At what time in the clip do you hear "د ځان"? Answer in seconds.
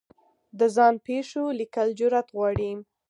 0.59-0.93